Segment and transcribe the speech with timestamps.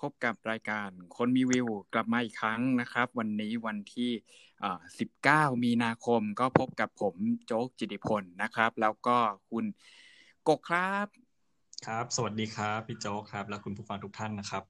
[0.00, 4.10] พบกับรายการคนมีวิวกลับมาอีกครั้งนะครับ วันนี้วันที่
[5.06, 7.14] 19 มีนาคมก็พบกับผม
[7.46, 9.16] โจ๊กจิติพลนะครับ แล้วก็
[9.50, 9.64] คุณ
[10.48, 11.06] กกครับ
[11.86, 14.64] ครับ สวัสดีครับ พี่โจ๊กครับ และคุณผู้ฟังทุกท่านนะครับ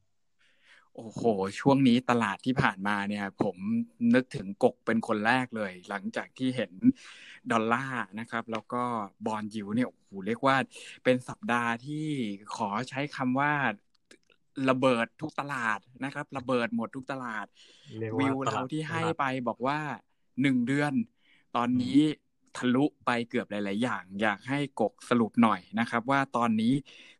[0.95, 1.23] โอ้โห
[1.61, 3.57] ช่วงนี้ตลาดที่ผ่านมาเนี่ย ผม
[4.15, 6.73] นึกถึงกกเป็นคนแรกเลย หลังจากที่เห็น
[7.53, 8.83] ดอลลาร์นะครับ แล้วก็
[9.27, 10.57] บอลยิวเนี่ยโอ้โหเรียกว่า
[11.05, 12.07] เป็นสัปดาห์ที่
[12.57, 13.53] ขอใช้คำว่า
[14.69, 17.47] ระเบิดทุกตลาดนะครับ ระเบิดหมดทุกตลาด
[18.19, 19.79] วิวเราที่ให้ไปบอกว่า
[20.43, 20.93] หนึ่งเดือน
[21.57, 21.99] ตอนนี้
[22.59, 26.73] ทะลุไปเกือบหลาย ๆ อย่าง อยากให้โจ๊กสรุปหน่อยนะครับ ว่าตอนนี้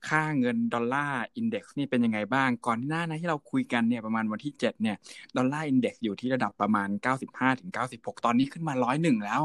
[0.09, 4.97] ค่าเงิน dollar index นี่เป็นยังไงบ้าง ก่อนหน้านะที่เราคุยกันเนี่ยประมาณวันที่เจ็ดเนี่ย
[5.37, 9.43] dollar index อยู่ที่ระดับประมาณเก้าสิบห้าถึงเก้าสิบหกตอนนี้ขึ้นมาร้อยหนึ่งแล้ว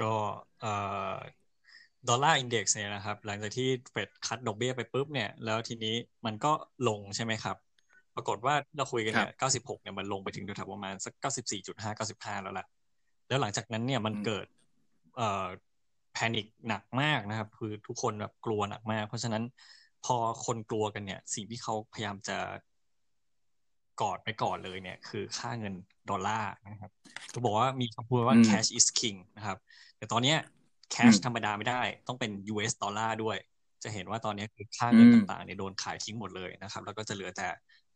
[0.00, 0.14] ก็
[0.60, 0.74] เอ่
[1.14, 1.16] อ
[2.08, 5.94] dollar index เนี่ยนะครับ หลังจากที่เฟด cut ดอกเบี้ยไปปุ๊บเนี่ย แล้วทีนี้
[6.26, 6.52] มันก็
[6.88, 7.56] ลงใช่ไหมครับ
[8.16, 11.14] ปรากฏว่าเราคุยกันเนี่ย96เนี่ยมันลงไปถึงแถวประมาณสัก
[11.62, 12.66] 94.5 95 แล้วล่ะ
[13.28, 14.46] แล้วหลังจากนั้นเนี่ยมันเกิด
[15.16, 15.46] เอ่อ
[16.12, 19.42] panic หนักมากนะครับ คือทุกคนแบบกลัวหนักมาก เพราะฉะนั้น
[20.04, 22.38] พอคนกลัวกันเนี่ย สิ่งที่เขาพยายามจะ
[24.00, 25.74] กอดไปก่อนเลยเนี่ย คือค่าเงิน
[26.10, 26.92] ดอลลาร์นะครับ
[27.30, 29.58] เขาบอกว่ามีคำพูดว่า cash is king นะครับ
[29.98, 30.38] แต่ตอนเนี้ย
[30.90, 33.36] cash ธรรมดาไม่ได้ ต้องเป็น US ดอลลาร์ด้วย
[33.82, 37.48] จะเห็นว่าตอนนี้คือค่าเงินต่างๆเนี่ยโดนขายทิ้งหมดเลยนะครับ แล้วก็จะเหลือแต่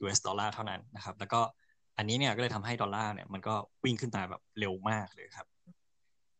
[0.02, 1.40] US ดอลลาร์เท่านั้นนะครับ แล้วก็
[1.96, 3.54] อันนี้เนี่ยก็เลยทำให้ดอลลาร์เนี่ยมันก็
[3.84, 5.46] วิ่งขึ้นมาแบบเร็วมากเลยครับ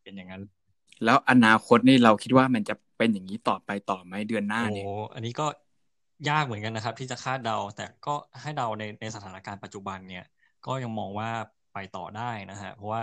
[0.02, 0.42] เป็นอย่างนั้น
[1.04, 5.46] แล้วอนาคตนี่เราคิดว่ามันจะเป็นอย่างนี้ต่อไปต่อไหมเดือนหน้าเนี่ยโอ้อันนี้ก็
[6.30, 10.24] ยากเหมือนกันนะครับ ที่จะคาดเดาแต่ก็ให้เดาในในสถานการณ์ปัจจุบันเนี่ย
[10.66, 11.30] ก็ยังมองว่า
[11.74, 13.02] ไปต่อได้นะฮะ เพราะว่า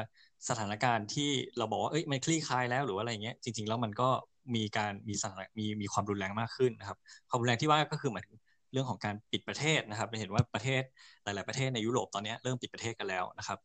[0.50, 4.10] สถานการณ์ที่เราบอกว่าเอ้ยมันคลี่คลายแล้วหรือว่าอะไรเงี้ยจริง ๆ แล้วมันก็
[4.56, 6.98] มีการมีสถานมีมีความรุนแรงมากขึ้นนะครับ
[7.30, 8.38] ความรุนแรงที่ว่าก็คือเหมายถึง
[8.72, 10.84] เรื่องของการปิดประเทศนะครับเราเห็นว่าประเทศ
[11.24, 13.60] หลาย ๆประเทศในยุโรปตอนนี้เริ่มปิดประเทศกันแล้วนะครับ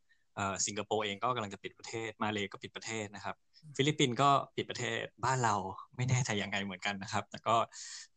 [0.67, 3.35] สิงคโปร์เองก็กำลังจะปิดประเทศมาเลก็ปิดประเทศนะครับ
[3.77, 5.55] ฟิลิปปินส์ก็ปิดประเทศบ้านเรา
[5.97, 7.57] ไม่แน่ใจยังไงเหมือนกันนะครับ แต่ก็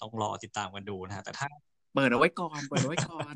[0.01, 1.47] ต้องรอติดตามกันดูนะฮะแต่ถ้า
[1.97, 3.35] เปิดเอาไว้ก่อน เปิดเอาไว้ก่อน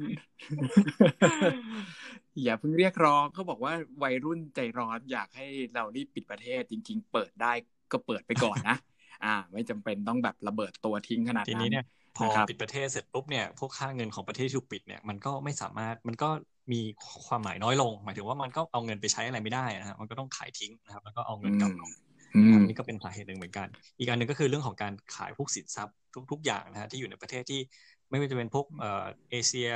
[2.44, 3.74] อย่าเพิ่งเรียกร้องเขาบอกว่า
[4.04, 7.54] วัยรุ่นใจร้อนอยากให้เรารีบปิดประเทศจริง ๆ เปิดได้
[7.92, 8.78] ก็เปิดไปก่อนนะ
[9.26, 11.86] อ่า ไม่จำเป็นต้องแบบระเบิดตัวทิ้งขนาดนั้นทีนี้เนี่ย
[12.18, 16.30] พอปิดประเทศเสร็จปุ๊บเนี่ยพวกค่าเงินของประเทศที่ถูกปิดเนี่ยมันก็ไม่สามารถมันก็
[16.74, 16.82] มี
[17.28, 21.72] ความหมายน้อยลง หมายถึงว่ามันก็เอาเงินไปใช้อะไรไม่ได้นะครับมันก็ต้องขายทิ้งนะครับแล้วก็เอาเงินกลับ
[22.68, 23.68] นี่ก็เป็นสาเหตุหนึ่งเหมือนกัน
[24.00, 25.96] อีกอันหนึ่งก็คือเรื่องของการขายพวกสินทรัพย์
[26.32, 27.62] ทุก ๆ อย่างนะฮะที่อยู่ในประเทศที่
[28.12, 28.66] ไม่ว่าจะเป็นพวก
[29.32, 29.70] เอเชีย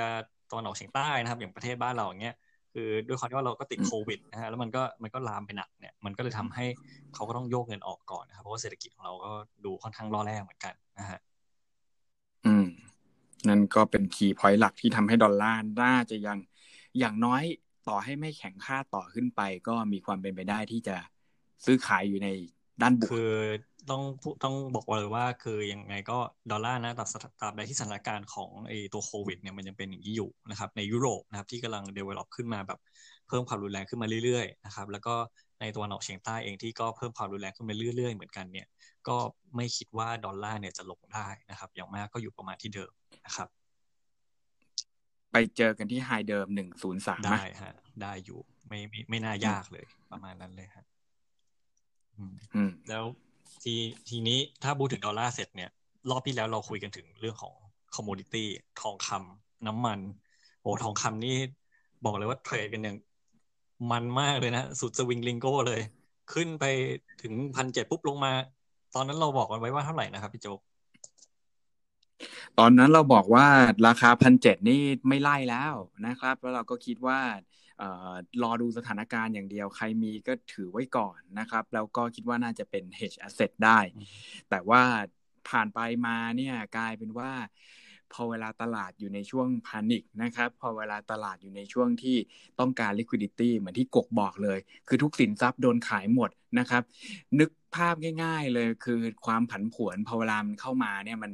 [0.52, 2.36] ตอนออกเฉียงใต้นะครับ อย่างประเทศบ้านเราอย่างเงี้ย
[2.74, 6.66] คือด้วยความที่ว่าเราก็ติดโควิดนะฮะแล้วมันก็มันก็ลามไปหนักเนี่ยมันก็เลยทำให้
[7.14, 9.32] เขาก็ต้องโยกเงินออกก่อนนะครับ เพราะว่าเศรษฐกิจของเราก็
[9.66, 11.20] ดูค่อนข้างรอแรกเหมือนกันนะฮะ
[12.46, 12.68] อืม
[13.50, 16.38] นั่นก็เป็นคีย์พอยต์หลักที่ทำให้ดอลลาร์น่าจะยัง
[17.00, 17.44] อย่างน้อย
[17.88, 20.96] ต่อให้ไม่แข็งค่าต่อขึ้นไป ก็มีความเป็นไปได้ที่จะ
[21.66, 22.30] ซื้อขายอยู่ใน
[22.82, 23.34] ด้านบวกคือ
[23.90, 24.02] ต้อง
[24.44, 26.18] ต้องบอกเลยว่าคือยังไงก็
[26.52, 27.10] ดอลลาร์นะตราบ
[27.42, 32.80] ตราบใดที่สถานการณ์ของไอตัวโควิดเนี่ยมันยังเป็นอย่างนี้อยู่นะครับในยุโรปนะครับที่กำลัง develop ขึ้นมาแบบ
[33.28, 35.16] เพิ่มความรุนแรงขึ้นมาเรื่อยๆนะครับแล้วก็
[35.62, 38.68] ในตะวันออกเฉียงใต้เองที่ก็เพิ่มความรุนแรงขึ้นมาเรื่อยๆ เหมือนกันเนี่ย
[39.08, 39.18] ก็
[39.56, 42.92] ไม่คิดว่าดอลลาร์เนี่ยจะลงได้นะครับ อย่างมากก็อยู่ประมาณที่เดิม
[43.26, 43.50] นะครับ
[45.32, 50.86] ไปเจอกันที่ high เดิมหนึ่งศูนย์สามได้ฮะได้อยู่ไม่ไม่ไม่น่ายากเลย ประมาณนั้นเลยฮะ
[52.90, 53.04] แล้ว
[53.64, 53.74] ที
[54.10, 55.70] ทีนี้ถ้าพูดถึงดอลลาร์เสร็จเนี่ย
[56.10, 57.56] รอบที่แล้วเราคุยกันถึงเรื่องของ
[57.96, 58.48] commodity
[58.82, 60.00] ทองคำน้ำมัน
[60.62, 61.36] โอ้ทองคำนี่
[62.06, 62.98] บอกเลยว่าเทรดกันอย่าง
[63.92, 65.82] มันมากเลยนะ สุดสวิงริงโก้เลย
[66.34, 66.66] ขึ้นไป
[67.22, 68.34] ถึงพันเจ็ดปุ๊บลงมา
[68.96, 70.60] ตอนนั้นเราบอกกันไว้ว่าเท่าไหร่นะครับพี่โจ๊ก
[72.60, 73.48] ตอนนั้นเราบอกว่า
[73.88, 75.74] ราคาพันเจ็ดนี่ไม่ไล่แล้ว
[76.08, 77.20] นะครับ แล้วเราก็คิดว่า
[78.44, 83.80] รอดูสถานการณ์อย่างเดียว ใครมีก็ถือไว้ก่อนนะครับ แล้วก็คิดว่าน่าจะเป็น hedge asset ได้
[84.50, 84.82] แต่ว่า
[85.50, 87.32] ผ่านไปมาเนี่ยกลายเป็นว่า
[88.16, 92.18] พอเวลาตลาดอยู่ในช่วงพานิคนะครับ พอเวลาตลาดอยู่ในช่วงที่
[92.60, 96.30] ต้องการ liquidity เหมือนที่กกบอกเลย คือทุกสินทรัพย์โดนขายหมด
[96.60, 96.84] นะครับ
[97.40, 101.32] นึกภาพง่าย ๆ เลยคือความผันผวนพอเวลามันเข้ามาเนี่ยมัน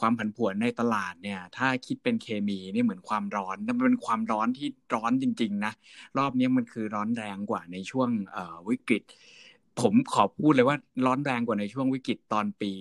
[0.00, 5.72] ความผันผวนในตลาดเนี่ย ถ้าคิดเป็นเคมีนี่เหมือนความร้อนมันเป็นความร้อนที่ร้อนจริง ๆ นะ
[6.18, 8.08] รอบนี้มันคือร้อนแรงกว่าในช่วง
[8.68, 9.02] วิกฤต
[9.80, 10.76] ผมขอพูดเลยว่า
[11.06, 12.72] ร้อนแรงกว่าในช่วงวิกฤตตอนปี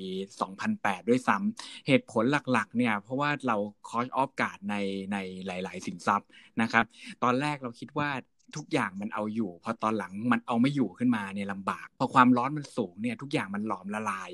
[0.49, 3.57] 2008 ด้วยซ้ำ เหตุผลหลักๆ เนี่ย เพราะว่าเรา
[3.89, 4.75] caught off guard ใน
[5.11, 6.29] ในหลาย ๆ สินทรัพย์
[6.61, 6.85] นะครับ
[7.23, 8.09] ตอนแรกเราคิดว่า
[8.55, 14.31] ทุกอย่างมันเอาอยู่ พอตอนหลังมันเอาไม่อยู่ขึ้นมาเนี่ยลำบาก พอความร้อนมันสูงเนี่ยทุกอย่างมันหลอมละลาย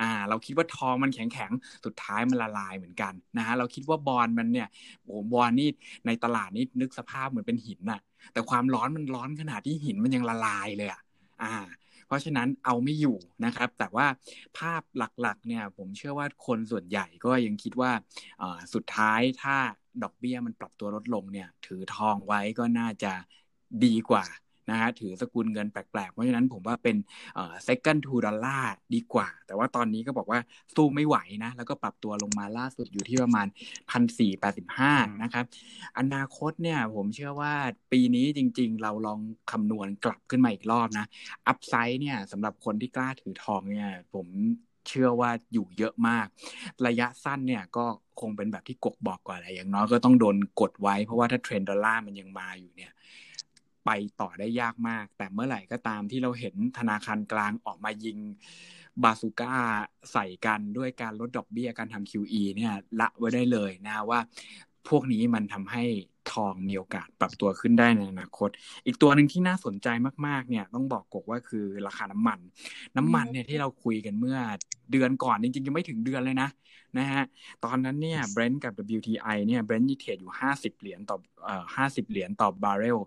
[0.00, 1.52] อ่าเราคิดว่าทองมันแข็งแข็ง
[1.84, 4.68] สุดท้ายมันละลายเหมือนกันนะฮะเราคิดว่าบอลมันเนี่ย
[5.04, 5.68] โอ้บอลนี่
[6.06, 8.00] ในตลาดนี่นึกสภาพเหมือนเป็นหินน่ะ
[8.32, 11.00] แต่ความร้อนมันร้อนขนาดที่หินมันยังละลายเลยอะ
[11.42, 11.52] อ่า
[12.10, 14.06] เพราะฉะนั้นเอาไม่อยู่นะครับ แต่ว่า
[14.58, 14.82] ภาพ
[15.20, 17.90] หลักๆเนี่ยผมเชื่อว่าคนส่วนใหญ่ก็ยังคิดว่า
[18.74, 19.56] สุดท้ายถ้า
[20.02, 23.12] ดอกเบี้ยมันปรับตัวลดลงเนี่ยถือทองไว้ก็น่าจะ
[23.84, 24.24] ดีกว่า
[24.70, 26.96] นะฮะถือสกุลเงินแปลกๆ เพราะฉะนั้นผมว่าเป็น
[27.34, 28.64] เอ่อ second to dollar
[28.94, 30.40] ดีกว่า แต่ว่าตอนนี้ก็บอกว่า
[30.74, 33.46] สู้ไม่ไหวนะ แล้วก็ปรับตัวลงมาล่าสุดอยู่ที่ประมาณ
[33.90, 35.44] พันสี่แปดสิบห้านะครับ
[35.98, 37.52] อนาคตเนี่ยผมเชื่อว่า
[37.92, 39.20] ปีนี้จริง ๆ เราลอง
[39.50, 41.06] คำนวณกลับขึ้นมาอีกรอบนะ
[41.46, 44.28] อัพไซด์เนี่ยสำหรับคนที่กล้าถือทองเนี่ยผม
[44.88, 46.26] เชื่อว่าอยู่เยอะมาก
[46.86, 47.86] ระยะสั้นเนี่ยก็
[48.20, 52.92] คงเป็นแบบที่กกบอกก่อนแหละอย่างน้อยก็ต้องโดนกดไว้ เพราะว่าถ้าเทรนด์ดอลลาร์มันยังมาอยู่เนี่ย
[53.92, 58.18] ไปต่อได้ยากมาก แต่เมื่อไหร่ก็ตามที่เราเห็นธนาคารกลางออกมายิง
[59.02, 59.54] บาซูก้า
[60.12, 64.20] ใส่กันด้วยการลดดอกเบี้ยการทำ QE เนี่ยละไว้ได้เลยนะว่า
[64.88, 65.84] พวกนี้มันทำให้
[66.32, 68.48] ทองมีโอกาสปรับตัวขึ้นได้ในอนาคต
[68.86, 69.88] อีกตัวหนึ่งที่น่าสนใจ
[70.26, 72.38] มาก ๆ เนี่ยต้องบอกกกว่าคือราคาน้ำมัน
[72.96, 74.38] น้ำมันเนี่ยที่เราคุยกันเมื่อ
[74.92, 76.48] เดือนก่อนจริงๆยังไม่ถึงเดือนเลยนะ
[76.98, 77.22] นะฮะ
[77.64, 82.98] ตอนนั้นเนี่ยเบรนท์กับ WTI เนี่ยเบรนท์นี่ trade อยู่ 50 เหรียญต่อเอ่อ50 เหรียญต่อบาร์เรล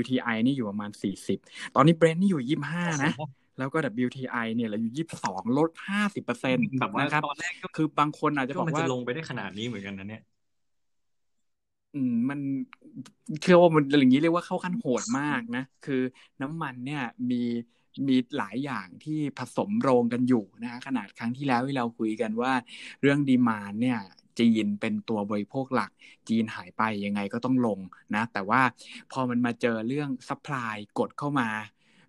[0.00, 0.90] WTI นี่อยู่ประมาณ
[1.32, 3.12] 40 ตอนนี้เบรนท์นี่อยู่ 25 นะ
[3.58, 6.66] แล้วก็ WTI เนี่ยเราอยู่ยี่สิบสองลดห้าสิบเปอร์เซ็นต์
[7.00, 10.22] นะครับตอนแรกคือบางคนอาจจะบอกว่าลงไปได้ขนาดนี้เหมือนกันนะเนี่ย
[11.94, 12.40] อืมมัน
[13.42, 16.02] เชื่อว่ามันอย่างนี้เรียกว่าเข้าขั้นโหดมากนะ คือ
[16.42, 17.42] น้ำมันเนี่ยมี
[18.08, 22.52] มีหลายอย่างที่ผสมโรงกันอยู่นะขนาดครั้งที่แล้วที่เราคุยกันว่า
[23.00, 23.98] เรื่อง demand เนี่ย
[24.38, 25.90] จีนเป็นตัวบริโภคหลัก
[26.28, 27.80] จีนหายไปยังไงก็ต้องลง
[28.14, 28.60] นะ แต่ว่า
[29.12, 31.48] พอมันมาเจอเรื่อง supply กดเข้ามา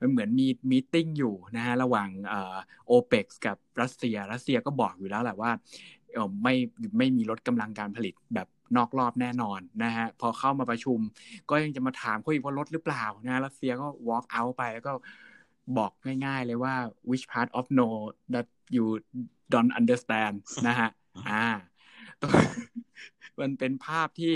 [0.01, 2.55] มันเหมือนมี meeting อยู่นะฮะระหว่างเอ่อ
[2.87, 5.51] โอเปกกับรัสเซีย รัสเซียก็บอกอยู่แล้วแหละว่า
[6.13, 6.53] เออไม่
[6.97, 8.47] ไม่มีลดกำลังการผลิตแบบ
[8.77, 10.99] นอกรอบแน่นอนนะฮะพอเข้ามาประชุม
[11.49, 14.91] ก็ยังจะมาถามเขาอีกว่าลดหรือเปล่านะรัสเซียก็ walk out ไปแล้วก็
[15.77, 15.91] บอก
[16.25, 16.73] ง่ายๆเลยว่า
[17.09, 17.89] which part of no
[18.33, 18.85] that you
[19.53, 20.35] don't understand
[20.67, 20.89] นะฮะ
[21.29, 21.45] อ่า
[23.39, 24.33] มันเป็นภาพที่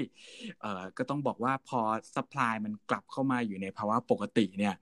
[0.62, 1.82] เอ่อก็ต้องบอกว่าพอ
[2.16, 4.75] สป라이มันกลับเข้ามาอยู่ในภาวะปกติเนี่ย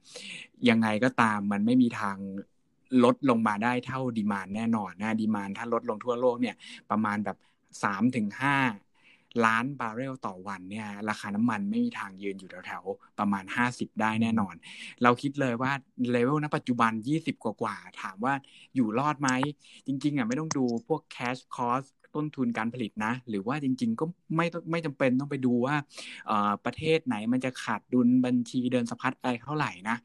[0.70, 2.18] ยังไงก็ตามมันไม่มีทาง
[3.04, 6.56] ลดลงมาได้เท่าดีมานแน่นอนนะดีมานถ้าลดลงทั่วโลกเนี่ย
[6.90, 7.38] ประมาณแบบ
[7.84, 8.58] สามถึงห้า
[9.46, 14.56] ล้านบาร์เรลต่อวันเนี่ยราคาน้ำมันไม่มีทางยืนอยู่แถวๆประมาณ 50 ได้แน่นอน
[15.04, 15.72] เราคิดเลยว่า
[16.12, 18.34] เลเวลณปัจจุบัน 20 กว่าๆถามว่า
[18.76, 19.30] อยู่รอดไหม
[19.88, 25.76] จริงๆอะไม่ต้องดูพวก cash cost ต้นทุนการผลิตนะ หรือว่าจริง ๆ ก็ไม่ไม่จำเป็นต้องไปดูว่า
[26.66, 29.98] ประเทศไหนมันจะขาดดุลบัญชีเดินสะพัดอะไรเท่าไหร่นะ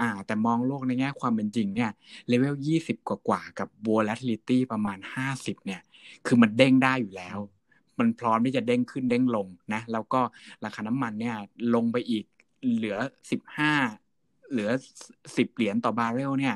[0.00, 1.90] อ่าแต่มองโลกในแง่ความเป็นจริงเนี่ย
[2.28, 2.54] เลเวล
[2.84, 5.80] 20 กว่าๆกับ volatility ประมาณ 50เนี่ย
[6.26, 7.38] คือมันเด้งได้อยู่แล้ว
[8.00, 10.20] มันพร้อมที่จะเด้งขึ้นเด้งลงนะแล้วก็
[10.64, 11.36] ราคาน้ำมันเนี่ย
[11.74, 12.24] ลงไปอีก
[12.74, 12.96] เหลือ
[13.30, 13.72] สิบห้า
[14.50, 14.70] เหลือ
[15.36, 16.54] สิบเหรียญต่อบาร์เรลเนี่ย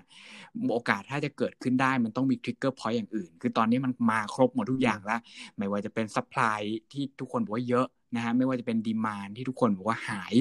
[0.73, 5.20] โอกาสถ้าจะเกิดขึ้นได้มันต้องมี trigger point อย่างอื่น คือตอนนี้มันมาครบหมดทุกอย่างแล้ว
[5.58, 6.61] ไม่ว่าจะเป็น supply
[6.93, 7.87] ที่ทุกคนบอกว่าเยอะ
[8.17, 10.35] นะฮะไม่ว่าจะเป็น demand ที่ทุกคนบอกว่าหาย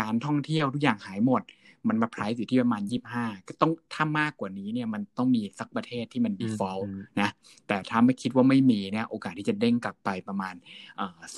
[0.00, 1.42] การท่องเที่ยวทุกอย่างหายหมด
[1.88, 6.84] มันมา price อยู่ที่ประมาณยี่ห้าก็ต้องถ้ามากกว่านี้เนี่ยมันต้องมีสักประเทศที่มัน default
[7.20, 7.28] นะ
[7.68, 10.54] แต่ถ้าไม่คิดว่าไม่มีเนี่ยโอกาสที่จะเด้งกลับไปประมาณ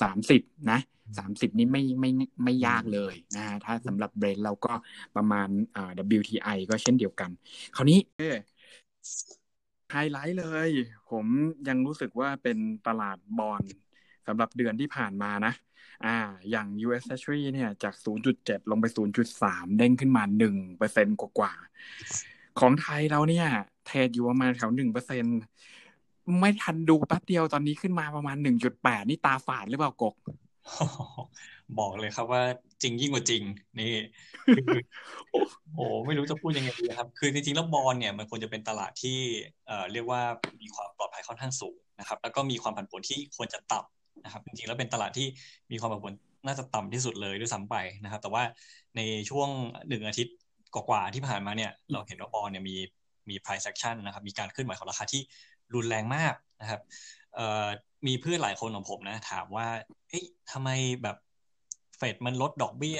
[0.01, 0.79] สามสิบนะ
[1.17, 2.09] สามสิบนี่ไม่ไม่
[2.43, 4.73] ไม่ยากเลยนะถ้าสำหรับเบรนท์เราก็
[5.15, 5.47] ประมาณ
[6.17, 7.29] WTI ก็เช่นเดียวกัน
[7.75, 7.99] คราวนี้
[9.91, 10.69] ไฮไลท์เลย
[11.11, 11.25] ผม
[11.67, 13.63] ยังรู้สึกว่าเป็นตลาดบอล
[14.27, 15.53] สำหรับเดือนที่ผ่านมานะ
[16.05, 16.17] อ่า
[16.49, 17.93] อย่าง US Treasury เนี่ย จาก
[18.31, 18.85] 0.7 ลงไป
[19.31, 20.23] 0.3 เด้งขึ้นมา
[20.71, 21.53] 1%กว่ากว่า
[22.59, 23.47] ของไทยเราเนี่ย
[23.85, 28.37] เทรดอยู่ประมาณแถว1%ไม่ทันดูแป๊บเดียวตอนนี้ขึ้นมาประมาณ
[28.73, 30.15] 1.8 นี่ตาฝาดหรือเปล่ากก
[31.79, 32.43] บอกเลยครับว่า
[32.81, 33.43] จริงยิ่งกว่าจริง
[33.79, 33.93] นี่
[35.75, 39.17] โอ้ไม่รู้จะพูดยังไงดีครับ คือจริงๆแล้วบอลเนี่ยมันควรจะเป็นตลาดที่
[39.67, 40.21] เอ่อเรียกว่า
[40.61, 45.27] มีความปลอดภัยค่อนข้างสูงนะครับ แล้วก็มีความผันผวนที่ควรจะต่ำ นะครับจริงๆแล้วเป็นตลาดที่
[45.71, 46.13] มีความผันผวน
[46.45, 48.43] น่าจะต่ำที่สุดเลยด้วยซ้ำไปนะครับ แต่ว่า
[48.97, 49.49] ในช่วง
[49.89, 50.35] หนึ่งอาทิตย์
[50.73, 52.75] กว่าๆที่ผ่านมาเนี่ยเราเห็นว่าบอลเนี่ยมี
[53.29, 55.21] มี price action นะครับมีการขึ้นไหวของราคาที่
[55.75, 56.81] รุนแรงมากนะครับ
[58.07, 59.67] มีเพื่อนหลายคนของผมนะถามว่า
[60.09, 60.69] เฮ้ยทำไม
[61.03, 61.17] แบบ
[61.97, 62.99] เฟดมันลดดอกเบี้ย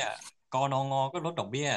[0.53, 1.69] กนงก็ลดดอกเบี้ย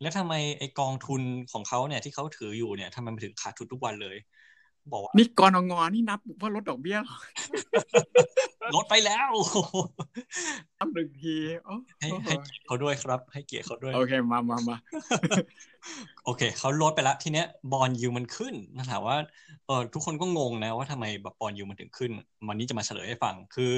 [0.00, 4.16] แล้วทำไมไอกองทุนของเขาเนี่ยที่เขาถืออยู่เนี่ยทำไมมันถึงขาดทุนทุกวันเลย
[4.92, 6.98] บอกว่านี่กรงงนี่นับว่าลดดอกเบี้ย
[8.76, 9.30] ลดไปแล้ว
[10.78, 11.34] นับหนึ่งที
[12.00, 14.76] ให้ให้เกียรติเขาด้วยครับ ให้เกียรติเขาด้วย โอเคมามามา
[16.24, 19.16] โอเคเขาลดไปแล้วทีเนี้ยบอลยูมันขึ้นนะถามว่า
[19.66, 22.10] เออทุกคนก็งงนะว่าทำไมแบบบอลยูมันถึงขึ้น
[22.48, 23.72] วันนี้จะมาเฉลยให้ฟังคือ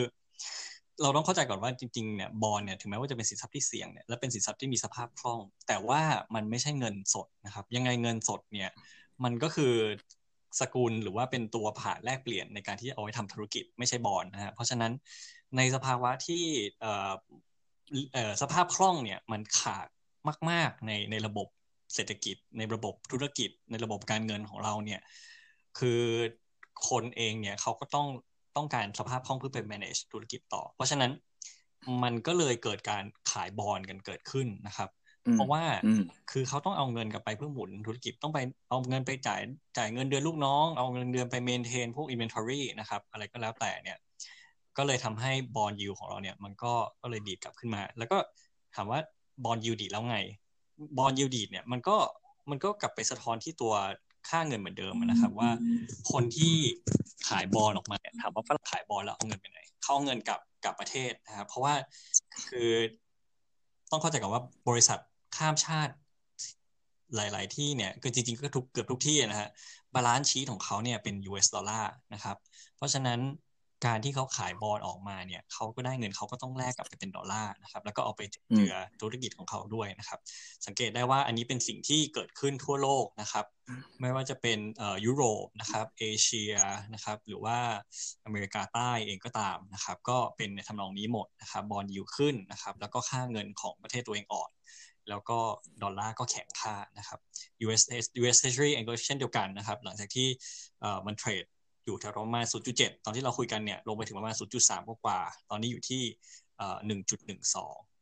[1.03, 6.01] เราต้องเข้าใจก่อนว่าจริงๆ เนี่ยบอลเนี่ยถึงแม้ว่าจะเป็นสินทรัพย์ที่เสี่ยงเนี่ยและเป็นสินทรัพย์ที่มีสภาพคล่อง แต่ว่า
[6.35, 8.71] มันไม่ใช่เงินสดนะครับ ยังไงเงินสดเนี่ย
[9.25, 9.73] มันก็คือ
[10.61, 14.93] สกุลหรือว่าเป็นตัวผ่านแลกเปลี่ยนในการที่เอาไว้ทำธุรกิจไม่ใช่บอลนะฮะเพราะฉะนั้น
[15.57, 16.45] ในสภาวะที่
[18.43, 19.87] สภาพคล่องเนี่ยมันขาด
[20.51, 21.49] มาก ๆ ในในระบบ
[21.95, 25.01] เศรษฐกิจ ในระบบธุรกิจ ในระบบการเงินของเราเนี่ย
[25.79, 26.03] คือ
[26.89, 28.09] คนเองเนี่ยเขาก็ต้อง
[28.57, 31.11] ต้องการสภาพคล่องเพื่อไป manage ธุรกิจต่อ เพราะฉะนั้น
[32.03, 34.91] มันก็เลยเกิดการขายบอลกันเกิดขึ้นนะครับ
[35.35, 35.63] เพราะว่า
[36.31, 39.41] คือเขาต้องเอาเงินกลับไปเพื่อหมุนธุรกิจต้องไปเอาเงินไปจ่าย
[39.79, 43.99] จ่ายเงินเดือนลูกน้อง เอาเงินเดือนไป maintain พวก inventory นะครับอะไรก็แล้วแต่เนี่ย
[44.77, 46.73] ก็เลยทำให้ bond yield ของเราเนี่ย มันก็
[47.03, 48.19] ก็เลยดีดกลับขึ้นมา แล้วก็
[48.75, 49.01] ถามว่า
[49.45, 50.19] bond yield ดีดแล้วไง
[50.99, 51.97] bond yield ดีดเนี่ยมันก็
[52.51, 53.75] มันก็กลับไปสะท้อนที่ตัว
[54.29, 55.51] ค่าเงินเหมือนเดิมนะครับว่า
[56.13, 56.55] คนที่
[57.29, 61.75] ขายบอลออกมาเนี่ยถามว่าฝรั่งขายบอลแล้วเอาเงินไปไหนเขาเอาเงินกลับกลับประเทศนะครับเพราะว่า
[62.49, 62.71] คือ
[63.91, 64.99] ต้องเข้าใจก่อนว่าบริษัท
[65.37, 65.93] ข้ามชาติ
[67.17, 69.49] หลาย ๆ ที่เนี่ยคือจริง ๆ ก็ทุกเกือบทุกที่นะฮะ
[69.95, 72.37] balance sheet ของเขาเนี่ยเป็น US ดอลลาร์นะครับ
[72.77, 73.21] เพราะฉะนั้น
[73.87, 78.23] การที่เขาขายบอลออกมาเนี่ยเขาก็ได้เงินเขาก็ต้องแลกกลับไปเป็นดอลลาร์นะครับ แล้วก็เอาไป
[78.55, 80.19] เจือธุรกิจของเขาด้วยนะครับ
[80.67, 83.47] สังเกตได้ว่าอันนี้เป็นสิ่งที่เกิดขึ้นทั่วโลกนะครับ
[84.01, 86.55] ไม่ว่าจะเป็นเอ่อยุโรปนะครับ เอเชีย
[86.95, 87.59] นะครับ หรือว่า
[88.25, 94.51] อเมริกาใต้เองก็ตามนะครับ ก็เป็นในทำนองนี้หมดนะครับบอลยิวขึ้นนะครับ แล้วก็ค่าเงินของประเทศตัวเองอ่อน
[95.11, 95.39] แล้วก็
[95.83, 97.21] ดอลลาร์ก็แข็งค่านะครับ
[97.65, 97.83] US
[98.21, 100.29] US Treasury เองก็เช่นเดียวกันนะครับ หลังจากที่
[101.07, 101.45] มันเทรด
[101.85, 105.19] อยู่แถวประมาณ 0.7 ตอนที่เราคุยกันเนี่ยลงไปถึงประมาณ 0.3 กว่า
[105.51, 106.03] ตอนนี้อยู่ที่
[106.89, 106.95] 1.12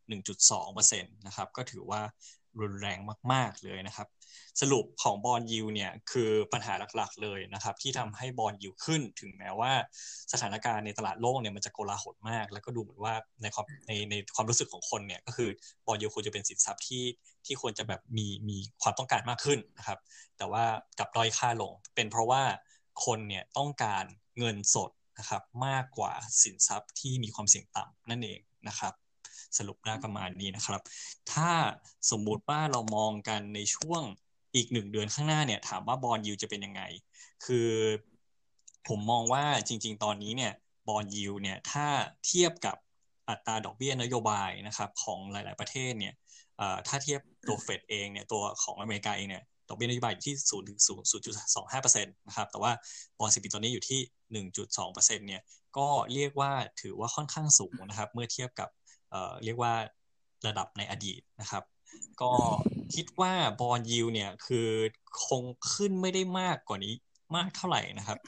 [0.08, 2.00] 1.2เปอร์เซ็นต์นะครับ ก็ถือว่า
[2.62, 2.98] รุนแรง
[3.32, 4.08] มาก ๆเลยนะครับ
[4.60, 9.72] สรุปของบอลยูเนี่ยคือปัญหาหลักๆเลยนะครับ ที่ทำให้บอลยูขึ้นถึงแม้ว่า
[10.32, 15.50] สถานการณ์ในตลาดโลกเนี่ยมันจะโกลาหลมาก แล้วก็ดูเหมือนว่าในความในในความรู้สึกของคนเนี่ยก็คือ
[15.86, 17.04] บอลยูควรจะเป็นสินทรัพย์ที่
[17.46, 19.98] ที่ควรจะแบบมีมีความต้องการมากขึ้นนะครับ
[20.38, 20.64] แต่ว่า
[20.98, 22.42] กับด้อยค่าลง เป็นเพราะว่า
[23.04, 24.04] คนเนี่ยต้องการ
[24.38, 26.12] เงินสดนะครับมากกว่า
[26.42, 28.94] สินทรัพย์ที่มีความเสี่ยงต่ำนั่นเองนะครับ
[29.58, 30.82] สรุปได้ประมาณนี้นะครับ
[31.32, 31.50] ถ้า
[32.10, 34.02] สมมุติว่าเรามองกันในช่วง
[34.54, 36.82] อีกหนึ่งเดือนข้างหน้าเนี่ย ถามว่าบอลยูจะเป็นยังไง
[37.44, 37.70] คือ
[38.88, 40.52] ผมมองว่าจริง ๆ ตอนนี้เนี่ย
[40.88, 41.86] บอลยูเนี่ยถ้า
[42.26, 42.76] เทียบกับ
[43.28, 46.14] อัตราดอกเบี้ยนโยบายนะครับของหลาย ๆ ประเทศเนี่ย
[46.86, 52.72] ถ้าเทียบตัวเฟดเองเนี่ยตัวของอเมริกาเองเนี่ยดอกเบี้ยนโยบายอยู่ที่ศูนย์ถึงศูนย์ศูนย์จุดสองห้าเปอร์เซ็นต์นะครับแต่ว่า
[53.18, 54.00] บอลสิบปีตอนนี้อยู่ที่
[54.32, 55.42] หนึ่งจุดสองเปอร์เซ็นต์เนี่ย
[55.76, 56.52] ก็เรียกว่า
[56.82, 58.68] ถือว่าค่อนข้างสูงนะครับ เมื่อเทียบกับ
[59.44, 59.74] เรียกว่า
[60.46, 61.64] ระดับในอดีตนะครับ
[62.22, 62.32] ก็
[62.94, 64.68] คิดว่าบอลยิวเนี่ยคือ
[65.26, 66.94] คงขึ้นไม่ได้มากกว่านี้
[67.36, 68.18] มากเท่าไหร่นะครับ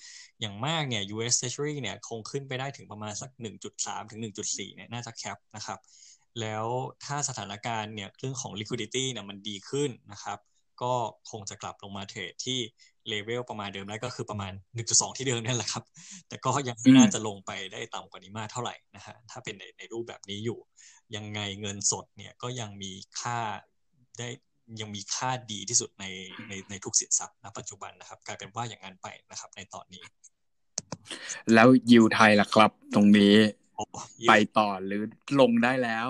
[0.40, 3.30] อย่างมากเนี่ย US Treasury เนี่ยคงขึ้นไปได้ถึงประมาณสัก
[3.70, 5.78] 1.3 ถึง 1.4 เนี่ยน่าจะแคปนะครับ
[6.40, 6.66] แล้ว
[7.04, 10.38] ถ้าสถานการณ์เนี่ยเรื่องของ liquidity เนี่ยมันดีขึ้นนะครับ
[10.82, 10.94] ก็
[11.30, 12.60] คงจะกลับลงมาเทรดที่
[13.08, 14.52] เลเวลประมาณเดิมได้ก็คือประมาณ
[14.84, 15.84] 1.2 ที่เดิมนั่นแหละครับ
[16.28, 20.58] แต่ก็ยังไม่น่าจะลงไปได้ต่ำกว่านี้มากเท่าไหร่นะฮะถ้าเป็นในในรูปแบบนี้อยู่
[21.16, 23.38] ยังไงเงินสดเนี่ยก็ยังมีค่า
[24.18, 24.28] ได้
[24.80, 26.04] ยังมีค่าดีที่สุดใน
[26.48, 30.02] ในในทุกสินทรัพย์ณปัจจุบันนะครับ กลายเป็นว่าอย่างนั้นไปนะครับ ในตอนนี้
[31.54, 33.34] แล้วยิวไทยล่ะครับ ตรงนี้
[34.28, 35.02] ไปต่อหรือ
[35.40, 36.08] ลงได้แล้ว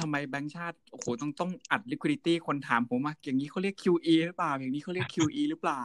[0.00, 5.82] ทำไมแบงค์ชาติโอ้โหต้องต้องอัด liquidity คนถามผมว่าอย่างนี้เขาเรียก QE หรือเปล่า อย่างนี้เขาเรียก QE หรือเปล่า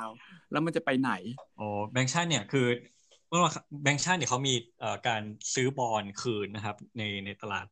[0.51, 1.11] แล้วมันจะไปไหน
[1.57, 2.67] โอ้แบงค์ชาติเนี่ยคือ
[3.27, 3.41] เมื่อ
[3.83, 4.55] แบงค์ชาติเนี่ยเขามี
[5.07, 7.65] การซื้อบอลคืนนะครับ ในในตลาด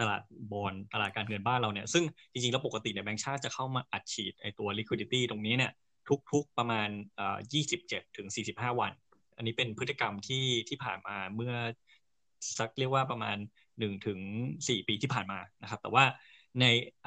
[0.00, 5.72] ตลาดบอลตลาดการเงินบ้านเราเนี่ย ซึ่งจริงๆ แล้วปกติเนี่ยแบงค์ชาติจะเข้ามาอัดฉีดไอตัว liquidity ตรงนี้เนี่ย
[6.32, 7.36] ทุกๆประมาณเอ่อ
[7.76, 8.92] 27ถึง45 วัน
[9.36, 11.54] อันนี้เป็นพฤติกรรมที่ที่ผ่านมาเมื่อ
[12.58, 13.36] สักเรียกว่าประมาณ
[13.78, 14.18] หนึ่งถึง
[14.68, 16.04] สี่ปีที่ผ่านมานะครับ แต่ว่า
[16.60, 16.64] ใน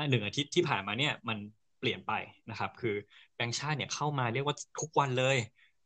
[0.09, 1.37] หนึ่งอาทิตย์ที่ผ่านมาเนี่ยมัน
[1.79, 2.13] เปลี่ยนไป
[2.49, 2.95] นะครับ คือ
[3.35, 5.37] แบงค์ชาติเนี่ยเข้ามาเรียกว่าทุกวันเลย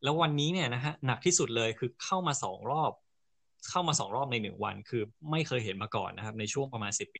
[0.03, 2.91] แล้ววันนี้เนี่ยนะฮะหนักที่สุดเลยคือเข้ามาสองรอบ
[3.69, 7.19] เข้ามาสองรอบในหนึ่งวัน คือไม่เคยเห็นมาก่อนนะครับ ในช่วงประมาณสิบปี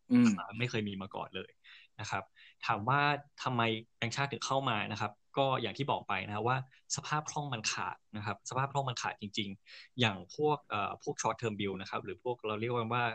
[0.60, 1.51] ไม่เคยมีมาก่อนเลย
[2.00, 2.24] นะครับ
[2.65, 3.01] ถามว่า
[3.43, 3.62] ทำไม
[3.98, 6.57] แบงค์ชาติถึงเข้ามานะครับ ก็อย่างที่บอกไปนะว่า
[6.95, 13.05] สภาพคล่องมันขาดนะครับ สภาพคล่องมันขาดจริง ๆ อย่างพวกเอ่อพวก short term bill นะครับหรือพวกเราเรียกว่า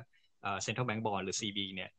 [0.63, 1.91] เซ็นทรัลแบงก์บอลหรือ CB เนี่ย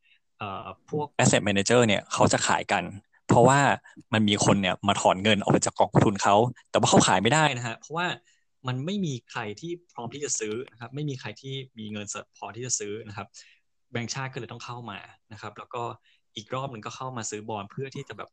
[0.89, 2.83] พวก asset manager เนี่ยเขาจะขายกัน
[3.27, 3.59] เพราะว่า
[4.13, 6.35] มันมีคนเนี่ยมาถอนเงินออกไปจากกองทุนเขา
[6.71, 8.07] แต่ว่าเขาขายไม่ได้นะฮะเพราะว่า
[8.67, 13.27] มันไม่มีใครที่พร้อมที่จะซื้อนะครับไม่มีใครที่มีเงินสดพอที่จะซื้อนะครับ
[13.91, 14.99] แบงก์ชาติก็เลยต้องเข้ามา
[15.33, 15.83] นะครับ แล้วก็
[16.35, 18.29] อีกรอบหนึ่งก็เข้ามาซื้อบอลเพื่อที่จะแบบ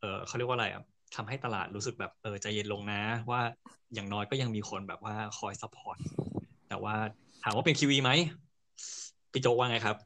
[0.00, 0.82] เออเขาเรียกว่าอะไรอะ
[1.16, 3.40] ทำให้ตลาดรู้สึกแบบเออใจเย็นลงนะ ว่า
[3.94, 5.96] อย่างน้อยก็ยังมีคนแบบว่าคอย support
[6.68, 6.94] แต่ว่า
[7.42, 8.10] ถามว่าเป็น QE ไหม
[9.34, 9.96] พี่โจว่าไงครับ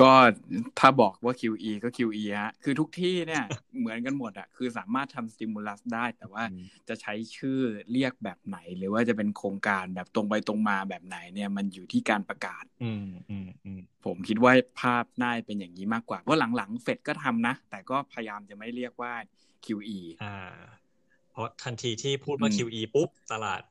[0.00, 0.12] ก็
[0.78, 3.44] ถ้าบอกว่า QE ก็ QE ฮะ คือทุกที่เนี่ย
[3.78, 6.44] เหมือนกันหมดอะคือสามารถทำสติมูลัสได้ แต่ว่า
[6.88, 7.58] จะใช้ชื่อ
[7.92, 19.12] เรียกแบบไหน หรือว่าจะเป็นโครงการแบบตรงไปตรงมาแบบไหนเนี่ย มันอยู่ที่การประกาศอืมอืมอืมผมคิดว่าภาพน่าเป็นอย่างนี้มากกว่า เพราะหลังๆเฟดก็ทำนะ แต่ก็พยายามจะไม่เรียกว่า
[19.64, 20.36] QE อ่า
[21.32, 23.62] เพราะทันทีที่พูดว่า QE ปุ๊บ ตลาด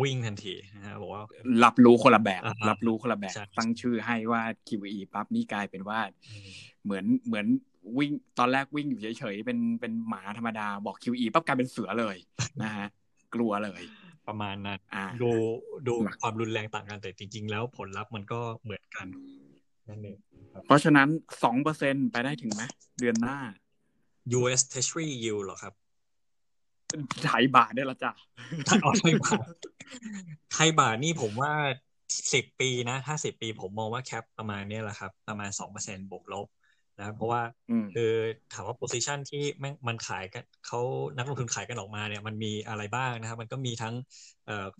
[0.00, 1.22] วิ่งทันทีนะฮะบอกว่า
[1.64, 6.00] รับรู้คนละแบบ รับรู้คนละแบบ ตั้งชื่อให้ว่า QE ปั๊บนี่กลายเป็นว่า
[6.84, 7.46] เหมือนเหมือน
[7.98, 12.16] วิ่งตอนแรกวิ่งอยู่เฉยๆเป็นเป็นหมาธรรมดาบอก QE ปั๊บกลายเป็นเสือเลย
[12.62, 12.86] นะฮะ
[13.34, 13.82] กลัวเลย
[14.28, 14.78] ประมาณนั้น
[15.22, 15.30] ดู
[15.86, 19.06] ดูความรุนแรงต่างกันแต่จริง ๆ แล้วผลลัพธ์มันก็เหมือนกัน
[19.88, 20.18] นั่นเอง
[20.66, 21.08] เพราะฉะนั้น
[21.42, 22.62] สองเปอร์เซ็นไปได้ถึงไหม
[23.00, 23.38] เดือนหน้า
[24.38, 25.72] US Treasury yield หรอครับ
[27.26, 28.12] ไทยบาทได้ละจ้ะ
[28.66, 28.70] ไท
[29.10, 29.46] ยบาท
[30.52, 31.52] ไทยบาทนี่ผมว่า
[32.34, 36.46] สิบปีนะถ้าสิบปีผมมองว่า cap ประมาณนี้แหละครับ ประมาณสองเปอร์เซ็นบวกลบ
[36.98, 37.42] นะเพราะว่า
[37.94, 38.12] คือ
[38.52, 40.80] ถามว่า position ที่แม่งมันขายกันเขา
[41.16, 43.94] นักลงทุนขายกันออกมาเนี่ยมันมีอะไรบ้างนะครับ มันก็มีทั้ง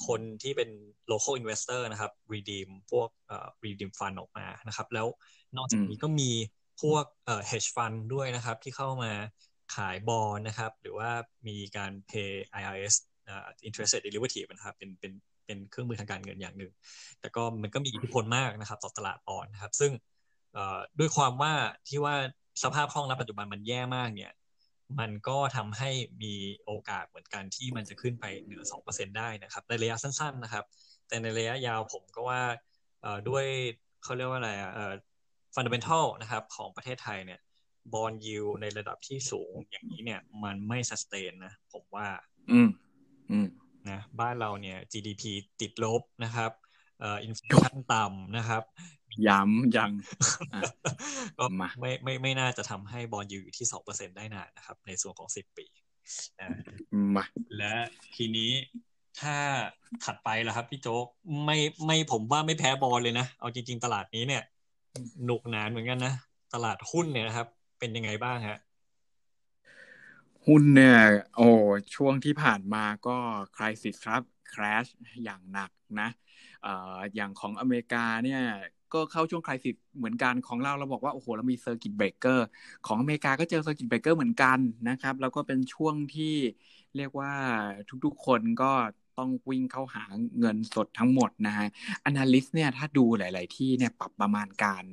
[0.07, 0.71] คนที่เป็น
[1.11, 3.09] local investor นะครับ redeem พวก
[3.65, 5.07] redeem fund ออกมานะครับ แล้ว
[5.57, 6.31] นอกจากนี้ก็มี
[6.83, 7.05] พวก
[7.51, 9.13] hedge fund ด้วยนะครับ ที่เข้ามา
[9.75, 11.11] ขายบอลนะครับ หรือว่า
[11.49, 12.95] มีการ pay IRS
[13.67, 15.13] interest rate derivative นะครับเป็นเป็น
[15.47, 16.73] เป็นเครื่องมือทางการเงินอย่างหนึ่ง
[17.21, 19.93] แต่ก็มันก็มีอิทธิพลมากนะครับ ต่อตลาดบอลนะครับ ซึ่ง
[20.99, 21.53] ด้วยความว่า
[21.89, 22.15] ที่ว่า
[22.63, 24.33] สภาพคล่องณปัจจุบันมันแย่มากเนี่ย
[25.01, 25.91] มันก็ทำให้
[26.23, 30.65] มีโอกาสเหมือนกันที่มันจะขึ้นไปเหนือ2%ได้นะครับ ในระยะสั้น ๆนะครับ
[31.09, 32.43] แต่ในระยะยาวผมก็ว่า
[33.29, 33.47] ด้วย
[34.03, 34.73] เขาเรียกว่าอะไรอะ
[35.55, 37.41] fundamental นะครับของประเทศไทยเนี่ย
[37.95, 42.07] bond yield ในระดับที่สูงอย่างนี้เนี่ย มันไม่ sustain นะ ผมว่า
[42.51, 42.69] อืม
[43.31, 43.47] อืม
[43.91, 45.23] นะบ้านเราเนี่ย GDP
[45.61, 46.53] ติดลบนะครับ
[47.01, 48.63] เอ่อ inflation ต่ำนะครับ
[49.27, 49.93] ย้ำยัง
[51.39, 51.45] ก็
[51.81, 55.67] ไม่ไม่ไม่น่าจะทำให้ bond yield อยู่ที่สองเปอร์เซ็นได้นานนะครับ ในส่วนของสิบปี
[57.17, 57.25] มา
[57.59, 57.75] และ
[58.17, 58.53] ทีนี้
[59.21, 59.37] ถ้า
[60.05, 61.07] ถัดไปแล้วครับพี่โจ๊ก
[61.45, 64.43] ไม่ไม่ผมว่าไม่แพ้บอลเลยนะ เอาจริง ๆ ตลาดนี้เนี่ย
[65.25, 66.15] หนุกหนานเหมือนกันนะ
[66.55, 67.49] ตลาดหุ้นเนี่ยนะครับ
[67.83, 68.59] เป็นยังไงบ้างฮะ
[70.47, 70.99] หุ้นเนี่ย
[71.37, 71.49] โอ้
[71.95, 73.17] ช่วงที่ผ่านมาก็
[73.57, 74.87] crisis ครับ crash
[75.25, 76.09] อย่างหนักนะ
[76.67, 76.69] อ
[77.15, 78.43] อย่างของอเมริกาเนี่ย
[78.95, 82.47] ก็เข้าช่วง crisis เหมือนกันของเราเราบอกว่าโอ้โหเรามี circuit breaker
[82.87, 86.35] ของอเมริกาก็เจอ circuit breaker เหมือนกันนะครับ แล้วก็เป็นช่วงที่
[86.97, 87.33] เรียกว่า
[88.05, 88.73] ทุกๆคนก็
[89.23, 90.05] ต้องวิ่งเข้าหา
[90.41, 91.69] เงินสดทั้งหมดนะฮะ
[92.09, 94.85] Analyst เนี่ยถ้าดูหลาย ๆ ที่เนี่ยปรับประมาณการ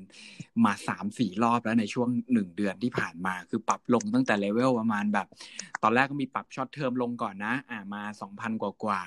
[0.66, 5.28] มาสามสี่รอบแล้วในช่วงหนึ่งเดือนที่ผ่านมา คือปรับลงตั้งแต่เลเวลประมาณแบบ
[5.84, 9.02] ตอนแรกก็มีปรับ short term ลงก่อนนะอ่ามาสองพันกว่ากว่า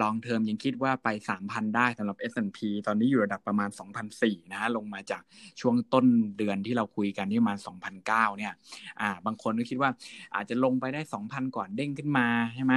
[0.00, 5.22] long term ยังคิดว่าไปสามพันได้สำหรับ S&P ตอนนี้อยู่ระดับประมาณสองพันสี่นะ ลงมาจาก
[5.60, 6.06] ช่วงต้น
[6.38, 8.52] เดือนที่เราคุยกันที่ประมาณสองพันเก้าเนี่ย
[9.00, 9.90] อ่าบางคนก็คิดว่า
[10.34, 12.74] อาจจะลงไปได้สองพันก่อนเด้งขึ้นมาใช่ไหม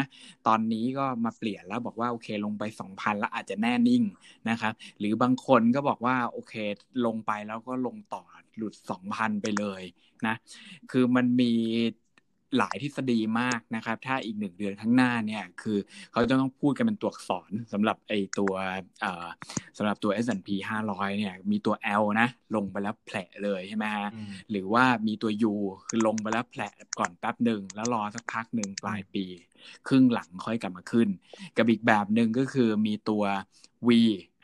[0.48, 4.04] ตอนนี้ก็มาเปลี่ยนแล้วบอกว่าโอเคลงไปสองพันแล้วอาจจะแน่นิ่ง
[4.50, 6.54] นะครับ หรือบางคนก็บอกว่าโอเค
[7.06, 8.24] ลงไปแล้วก็ลงต่อ
[8.58, 9.84] หลุดสองพันไปเลย
[10.26, 10.36] นะ
[10.90, 11.46] คือมันมี
[12.58, 15.78] หลายทฤษฎีมากนะครับ ถ้าอีกหนึ่งเดือนข้างหน้าเนี่ยคือ
[16.12, 18.54] เขาจะต้องพูดกันเป็นตัวอักษรสำหรับไอตัว
[19.78, 20.50] สำหรับตัว S&P
[20.86, 24.08] 500 เนี่ย มีตัว L นะ ลงไปแล้วแผลเลยใช่ไหมฮะ
[24.52, 25.54] หรือว่ามีตัว U
[25.88, 26.62] คือลงไปแล้วแผล
[27.00, 29.26] ก่อนแป๊บหนึ่งแล้วรอสักพักหนึ่งปลายปี
[29.88, 31.08] ครึ่งหลังค่อยกลับมาขึ้น
[31.58, 33.24] กับอีกแบบหนึ่งก็คือมีตัว
[33.88, 33.90] V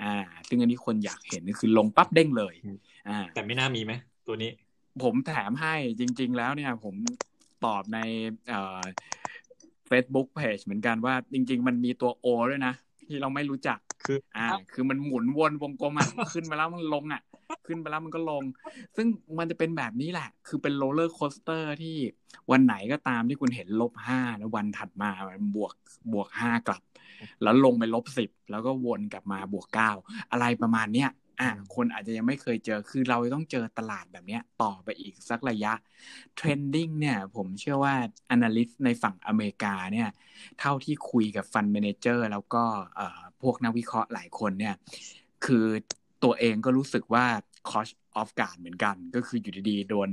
[0.01, 0.15] อ่า
[0.47, 2.53] ซึ่งอันนี้คนอยากเห็นคือลงปั๊บเด้งเลย
[3.09, 3.93] อ่า แต่ไม่น่ามีไหม
[4.27, 4.51] ตัวนี้
[5.03, 6.95] ผมแถมให้จริง ๆ แล้วเนี่ย ผม
[7.65, 7.99] ตอบใน
[9.87, 12.73] เฟซบุ๊กเพจเหมือนกันว่าจริง ๆ มันมีตัว O ด้วยนะ
[13.07, 17.21] ที่เราไม่รู้จักคือ อ่า คือมันหมุนวนวงกลมอะขึ้นไปแล้วมันลงอะ
[17.67, 18.43] ขึ้นไปแล้วมันก็ลง
[18.95, 19.07] ซึ่ง
[19.39, 21.95] มันจะเป็นแบบนี้แหละ คือเป็น roller coaster ที่
[22.51, 25.73] วันไหนก็ตามที่คุณเห็นลบห้าแล้ววันถัดมามันบวก
[26.13, 26.81] บวกห้ากลับ
[27.43, 29.91] แล้วลงไปลบสิบแล้วก็วนกลับมาบวกเก้า
[30.31, 35.73] อะไรประมาณเนี้ย อ่าคนอาจจะยังไม่เคยเจอคือเราต้องเจอตลาดแบบนี้ต่อไปอีกสักระยะ
[36.35, 37.95] trending เนี่ยผมเชื่อว่า
[38.35, 40.09] Analyst ในฝั่งอเมริกาเนี่ย
[40.59, 42.63] เท่าที่คุยกับ fund manager แล้วก็
[43.41, 44.75] พวกนักวิเคราะห์หลายคนเนี่ย
[45.45, 45.65] คือ
[46.23, 47.25] ตัวเองก็รู้สึกว่า
[47.69, 50.09] caught off guard เหมือนกัน ก็คืออยู่ดีๆโดน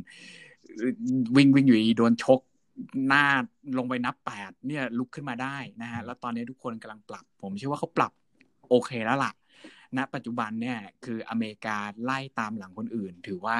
[1.37, 2.41] วิ่งวิ่งอยู่ดีโดนชก
[3.07, 3.25] หน้า
[3.79, 8.13] ลงไปนับแปดเนี่ยลุกขึ้นมาได้นะฮะแล้วตอนนี้ทุกคนกำลังปรับ ผมเชื่อว่าเขาปรับ
[8.71, 9.33] โอเคแล้วล่ะ
[9.97, 13.59] ณปัจจุบันเนี่ยคืออเมริกาไล่ตามหลังคนอื่น ถือว่า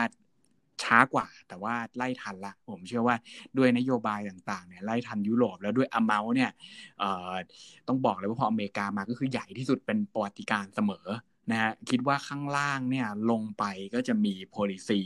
[0.83, 3.17] ช้ากว่า แต่ว่าไล่ทันละ ผมเชื่อว่า
[3.59, 6.51] ด้วยนโยบายต่างๆเนี่ยไล่ทันยุโรปแล้วด้วยอเมาเนี่ย
[7.89, 11.07] ต้องบอกเลยว่าพออเมริกามาก็คือใหญ่ที่สุดเป็นประวัติการเสมอ
[11.51, 13.65] นะฮะคิดว่าข้างล่างเนี่ยลงไป
[13.95, 15.01] ก็จะมี policy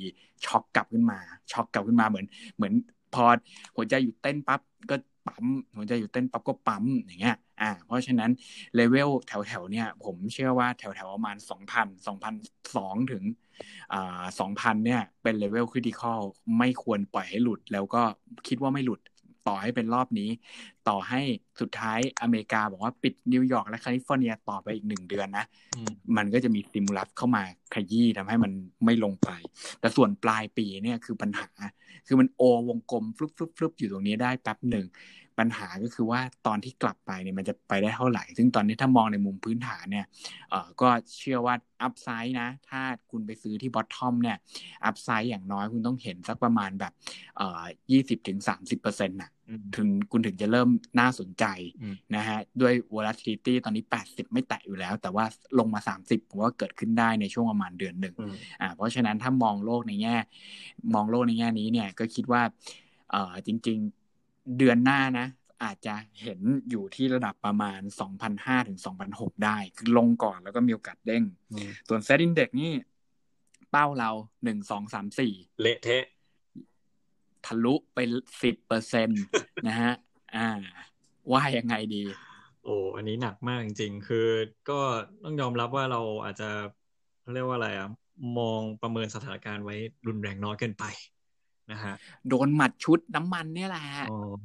[0.44, 1.18] ช็อกกลับขึ้นมา
[1.52, 2.72] ช็อกกลับขึ้นมาเหมือนเหมือน
[3.14, 3.24] พอ
[3.76, 4.60] หัวใจหยุดเต้นปั๊บ
[4.90, 5.44] ก็ปั๊ม
[5.76, 8.30] หัวใจหยุดเต้นปั๊บก็ปั๊มอย่างเงี้ย อ่าเพราะฉะนั้น
[8.74, 12.34] เลเวลแถวๆเนี่ยผมเชื่อว่าแถวๆประมาณสองพันสองพัน
[12.76, 13.22] สองถึง
[13.92, 16.20] อ่าสองพันเนี่ยเป็น level critical
[16.58, 18.02] ไม่ควรปล่อยให้หลุด แล้วก็
[18.48, 19.00] คิดว่าไม่หลุด
[19.48, 20.30] ต่อให้เป็นรอบนี้
[20.88, 21.20] ต่อให้
[21.60, 25.44] สุดท้ายอเมริกาบอกว่าปิดนิวยอร์กและแคลิฟอร์เนียต่อไปอีกหนึ่งเดือนนะ
[26.16, 27.42] มันก็จะมี stimulus เข้ามา
[27.74, 28.52] ขยี้ทำให้มัน
[28.84, 29.30] ไม่ลงไป
[29.80, 31.48] แต่ส่วนปลายปีเนี่ยคือปัญหา
[32.06, 34.86] คือมันโอวงกลมฟลุปฟลุปฟลุปอยู่ตรงนี้ได้แป๊บหนึ่ง
[35.38, 40.06] ปัญหาก็คือว่าตอนที่กลับไปเนี่ยมันจะไปได้เท่าไหร่ ซึ่งตอนนี้ถ้ามองในมุมพื้นฐานเนี่ย
[40.50, 44.36] เออก็เชื่อว่า upside นะ ถ้าคุณไปซื้อที่ bottom เนี่ย
[44.84, 46.92] upside อย่างน้อยคุณต้องเห็นสักประมาณแบบ
[47.36, 49.30] เอ่อยี่สิบถึงสามสิบเปอร์เซ็นต์น่ะ
[49.76, 50.68] ถึงคุณถึงจะเริ่ม
[51.00, 51.44] น่าสนใจ
[52.16, 55.24] นะฮะด้วย volatility ตอนนี้แปดสิบไม่แตะอยู่แล้ว แต่ว่า
[55.58, 58.14] ลงมาสามสิบผมว่าเกิดขึ้นได้ในช่วงประมาณเดือนหนึ่ง
[58.60, 60.16] อ่าเพราะฉะนั้นถ้ามองโลกในแง่
[60.94, 62.42] มองโลกในแง่นี้เนี่ยก็คิดว่า
[63.10, 64.05] เอ่อจริง ๆ
[64.58, 65.26] เดือนหน้านะ
[65.62, 67.80] อาจจะเห็นอยู่ที่ระดับประมาณ
[68.24, 68.78] 2,500ถึง
[69.10, 71.24] 2,600ได้ คือลงก่อนแล้วก็มีโอกาสเด้ง
[71.88, 72.72] ส่วนเซตอินเด็กนี่
[73.70, 74.10] เป้าเรา
[74.44, 76.04] หนึ่งสองสามสี่เละเทะ
[77.46, 77.98] ทะลุไป
[78.42, 79.16] สิบเปอร์เซ็นต
[79.66, 79.92] นะฮะ
[80.36, 80.48] อ่า
[81.32, 82.02] ว่ายังไงดี
[82.64, 84.28] โอ้ อันนี้หนักมากจริงๆ คือ
[84.70, 84.80] ก็
[85.24, 86.50] ต้องยอมรับว่าเราอาจจะ
[87.32, 87.88] เรียกว่าอะไรอะ
[88.38, 90.84] มองประเมินสถานการณ์ไว้รุนแรงน้อยเกินไป
[91.72, 91.94] นะฮะ
[92.28, 93.84] โดนหมัดชุดน้ำมันเนี่ยแหละ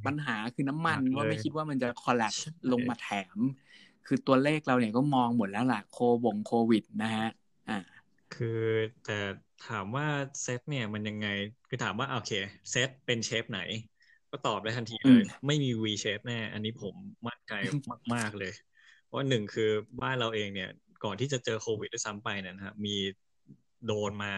[0.06, 2.32] ปัญหาคือน้ำมันว่าไม่คิดว่ามันจะคอลลัป
[2.72, 3.38] ลงมาแถม
[4.06, 7.28] คือตัวเลขเราเนี่ยก็มองหมดแล้วล่ะโควงโควิดนะฮะ
[7.68, 7.78] อ่า
[8.34, 8.62] คือ
[9.04, 9.18] แต่
[9.68, 10.06] ถามว่า
[10.42, 11.28] เซตเนี่ยมันยังไง
[11.68, 12.32] คือถามว่าโอเค
[12.70, 13.60] เซตเป็นเชฟไหน
[14.30, 16.94] ก็ตอบได้ทันทีเลย ไม่มี V shape แน่ อันนี้ผม
[17.26, 17.52] มั่นใจ
[18.14, 18.52] มาก ๆ เลย
[19.04, 19.70] เพราะหนึ่งคือ
[20.02, 20.70] บ้านเราเองเนี่ย
[21.04, 22.96] ก่อนที่จะเจอโควิดด้วยซ้ำไปนะฮะมี
[23.86, 24.32] โดนมา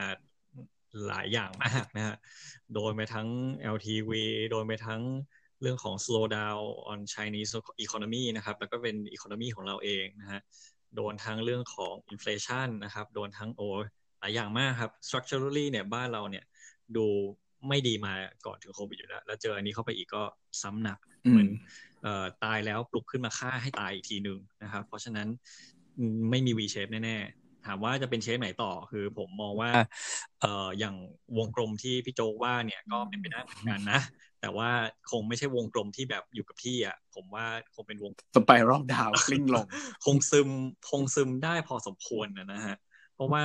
[1.09, 2.17] หลายอย่างมากนะฮะ
[2.75, 3.29] โดยไปทั้ง
[3.75, 4.11] LTV
[4.51, 5.03] โดยไปทั้ง
[5.61, 7.51] เรื่องของ slow down on Chinese
[7.85, 10.41] economy นะครับ แล้วก็เป็น economy ของเราเองนะฮะ
[10.97, 13.63] โดนทั้งเรื่องของ inflation นะครับ โดนทั้งโอ
[14.21, 16.45] หลายอย่างมากครับ structurally เนี่ยบ้านเราเนี่ย
[16.97, 17.07] ดู
[17.69, 18.13] ไม่ดีมา
[18.47, 20.23] ก่อนถึงโควิดอยู่แล้ว แล้วเจออันนี้เข้าไปอีกก็
[20.63, 21.49] ซ้ำหนัก เหมือน
[22.45, 25.29] ตายแล้วปลุกขึ้นมาฆ่าให้ตายอีกทีหนึ่งนะครับ เพราะฉะนั้น
[26.31, 27.17] ไม่มี V shape แน่
[27.67, 29.71] ถามว่าจะเป็นเชฟไหนต่อคือผมมองว่า
[30.41, 30.95] เอ่ออย่าง
[31.39, 34.01] วงกลมที่พี่โจว่าเนี่ยก็เป็นไปได้เหมือนกันนะ
[34.41, 34.71] แต่ว่า
[35.11, 39.67] คงไม่ใช่วงกลมที่แบบอยู่กับที่อะ ผมว่าคงเป็นวงสไปรัลดาวกลิ้งลง
[40.05, 40.49] คงซึม
[40.91, 42.77] คงซึมได้พอสมควรนะฮะ
[43.15, 43.45] เพราะว่า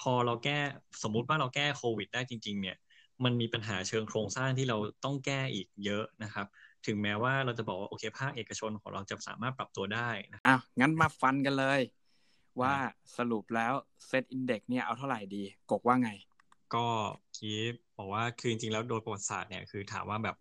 [0.00, 0.58] พอเราแก้
[1.02, 2.76] สมมุติว่าเราแก้โควิดได้จริง ๆ เนี่ย
[3.24, 6.46] มันมีปัญหาเชิงโครงสร้างที่เราต้องแก้อีกเยอะนะครับ
[6.86, 11.80] ถึงแม้ว่าเราจะบอกว่าโอเคภาคเอกชนของเราจะสามารถปรับตัวได้นะอะงั้นมาฟันกันเลย
[12.60, 12.74] ว่า
[13.16, 13.72] สรุปแล้ว
[14.06, 16.10] SET Index เนี่ยเอาเท่าไหร่ดี กกว่าไง
[16.74, 16.86] ก็
[17.36, 17.50] คี
[17.98, 20.36] บอกว่าคือจริงๆแล้วโดยประวัติศาสตร์เนี่ยคือถามว่าแบบ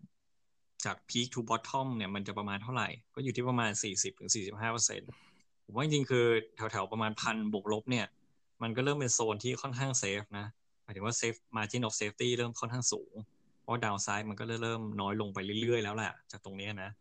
[0.85, 5.09] จาก peak to bottom เนี่ยมันจะประมาณเท่าไหร่ ก็อยู่ที่ประมาณสี่สิบถึงสี่สิบห้าเปอร์เซ็นต์
[5.65, 8.05] ผมว่าจริงๆคือแถวๆประมาณพันบวกลบเนี่ย
[8.61, 10.45] มันก็เริ่มเป็นโซนที่ค่อนข้าง safe นะ
[10.83, 13.13] หมายถึงว่า safe margin of safety เริ่มค่อนข้างสูง
[13.61, 16.91] เพราะ downside มันก็เริ่มน้อยลงไปเรื่อยๆแล้วแหละจากตรงนี้นะ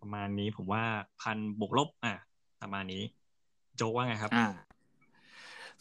[0.00, 0.84] ประมาณนี้ผมว่า
[1.22, 2.14] พันบวกลบอะ
[2.62, 3.02] ประมาณนี้
[3.82, 4.46] โจว่าไงครับอ่า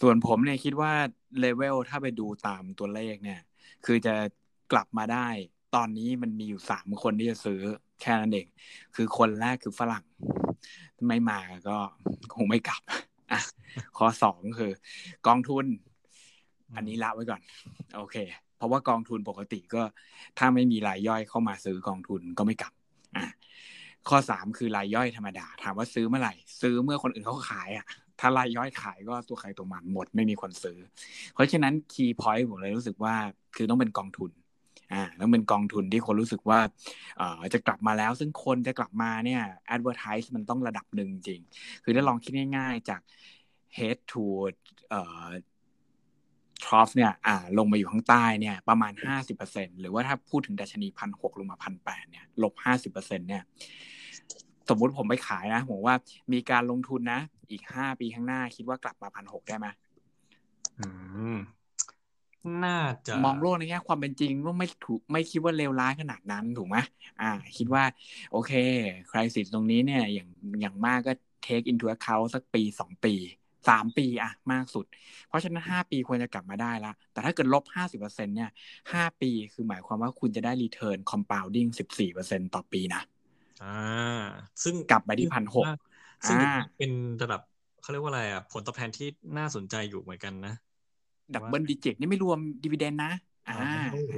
[0.02, 0.92] ส่วนผมเนี่ยคิดว่า
[1.40, 3.40] เลเวลถ้าไปดูตามตัวเลขเนี่ย
[3.86, 4.14] คือจะ
[4.72, 5.28] กลับมาได้
[5.76, 7.62] ตอนนี้มันมีอยู่สามคนที่จะซื้อ
[8.02, 8.48] แค่นั้นเอง
[8.96, 10.06] คือคนแรกคือฝรั่ง
[11.08, 11.78] ไม่มาก็
[12.36, 12.82] คงไม่กลับ
[13.32, 13.42] อะ
[13.98, 14.72] ข้อสองคือ
[15.28, 15.66] กองทุน
[16.76, 17.42] อันนี้ละไว้ก่อน
[17.96, 18.16] โอเค
[18.58, 19.84] เพราะว่ากองทุนปกติก็
[20.38, 22.74] ถ้าไม่มีรายย่อยเข้ามาซื้อกองทุนก็ไม่กลับ
[23.18, 23.26] อะ
[24.10, 27.86] ข้อสามคือรายย่อยธรรมดา ถามว่าซื้อเมื่อไหร่ ซื้อเมื่อคนอื่นเขาขายอะ
[28.20, 30.78] ถ้ารายย่อยขายก็ตัวใครตัวมันหมดไม่มีคนซื้อ
[31.34, 33.16] เพราะฉะนั้นคีย์พอยต์ผมเลยรู้สึกว่า
[33.56, 34.32] คือต้องเป็นกองทุน
[34.94, 36.60] อ่าต้องเป็นกองทุนที่คนรู้สึกว่า
[37.18, 41.42] เอ่อจะกลับมาแล้ว ซึ่งคนจะกลับมาเนี่ยแอดเวอร์ทิสมันต้องระดับหนึ่งจริง
[41.84, 43.02] คือถ้าลองคิดง่าย ๆ จาก
[43.78, 44.26] head to
[44.90, 45.26] เอ่อ
[46.64, 53.44] ทรอฟเนี่ยอ่าลงมาอยู่ข้างใต้เนี่ยประมาณห้าสิบเปอร์เซ็นหรือว่าถ้าพูดถึงดัชนีพันหกลงมาพันแปดเนี่ยลบห้าสิบเปอร์เซ็นเนี่ย
[54.70, 55.96] สมมุติผมไปขายนะผมว่า
[56.34, 57.20] มีการลงทุนนะ
[57.50, 59.68] อีกห้าปีข้างหน้าคิดว่ากลับมาพันหกได้ไหม
[60.80, 60.88] อื
[61.36, 61.38] ม
[62.64, 66.78] น่าจะมองโลกในแง่ความเป็นจริงว่าไม่ถูกไม่คิดว่าเลวร้ายขนาดนั้นถูกไหม
[67.22, 67.84] อ่า คิดว่า
[68.32, 68.52] โอเค
[69.12, 70.28] คริสิตตรงนี้เนี่ย อย่าง
[70.62, 71.14] อย่างมากก็
[71.46, 73.14] take into account สักปีสองปี
[73.70, 74.86] สามปีอะมากสุด
[75.28, 78.50] เพราะฉะนั้นห้าปีควรจะกลับมาได้ละ แต่ถ้าเกิดลบห้าสิบเปอร์เซ็นเนี่ย
[78.94, 83.02] ห้าปีคือหมายความว่าคุณจะได้ return compounding สิบสี่เปอร์เซ็นต่อปีนะ
[83.60, 83.66] อ่า
[84.64, 85.68] ซึ่งกลับไปที่พันหก
[86.28, 87.40] ซึ่งอ่าเป็นระดับ
[87.80, 89.06] เขาเรียกว่าอะไรอะ ผลตอบแทนที่
[89.38, 90.52] น่าสนใจอยู่เหมือนกันนะ
[91.34, 93.12] double digit นี่ไม่รวม dividend นะ
[93.50, 93.60] อ่า
[93.94, 94.16] โอ้โห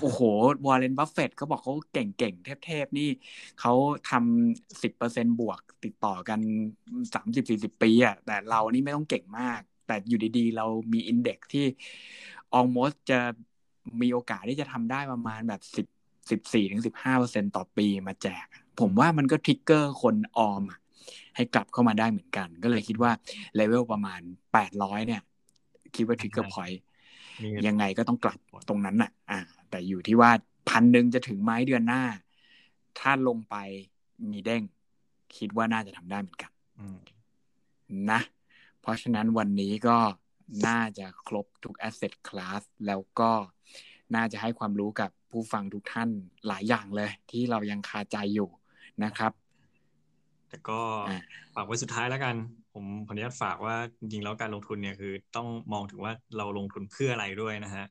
[0.00, 0.20] โอ้โห
[0.66, 3.08] วอร์เรนบัฟเฟตเขาบอกเขาเก่งๆ เทพๆ นี่
[3.60, 3.72] เขา
[4.10, 6.40] ทำสิบเปอร์เซ็นบวกติดต่อกัน
[7.14, 11.66] สามสิบสี่สิบปีอะแต่เรานี่ไม่ต้องเก่งมาก แต่อยู่ดีๆ เรามี index ที่
[12.58, 13.20] almost จะ
[14.00, 15.86] มีโอกาสที่จะทำได้ประมาณแบบสิบ
[16.30, 18.46] สิบสี่ถึงสิบห้าเปอร์เซ็นต่อปีมาแจก
[18.80, 20.80] ผมว่ามันก็ trigger คนออมอะ
[21.36, 23.12] ให้กลับเข้ามาได้เหมือนกัน ก็เลยคิดว่า
[23.56, 24.20] เลเวลประมาณ
[24.52, 25.22] แปดร้อยเนี่ย
[25.94, 26.85] คิดว่า trigger point มี
[27.66, 30.30] ยังไงก็ต้องกลับตรงนั้นน่ะ อ่า แต่อยู่ที่ว่า
[30.68, 32.02] พันหนึ่งจะถึงไหมเดือนหน้า
[32.98, 33.56] ถ้าลงไป
[34.30, 34.62] มีเด้ง
[35.36, 36.98] คิดว่าน่าจะทำได้เหมือนกันอืม
[38.10, 38.20] นะ
[38.80, 39.98] เพราะฉะนั้นวันนี้ก็
[40.66, 43.32] น่าจะครบทุก asset class แล้วก็
[44.14, 46.08] น่าจะให้ความรู้กับผู้ฟังทุกท่าน
[46.46, 48.48] หลายอย่างเลย ที่เรายังคาใจอยู่
[49.04, 49.32] นะครับ
[50.48, 51.18] แต่ก็อ่า
[51.54, 52.34] ฝากไว้สุดท้ายแล้วกัน
[52.78, 57.86] ผมขออนุญาตฝากว่าจริงๆแล้วการลงทุนเนี่ยคือต้องมองถึงว่าเราลงทุนเพื่ออะไรด้วยนะฮะ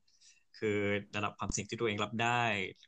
[0.58, 0.78] คือ
[1.16, 2.44] ระดับความเสี่ยงที่ตัวเองรับได้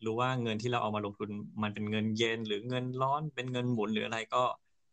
[0.05, 1.29] รู้ว่าเงินที่เราเอามาลงทุน
[1.63, 4.43] มันเป็นเงินเย็น หรือเงินร้อนเป็นเงินหมุนหรืออะไรก็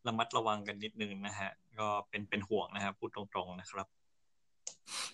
[0.06, 3.86] ระมัดระวังกันนิดนึงนะฮะ ก็เป็นเป็นห่วงนะครับพูดตรงๆนะครับ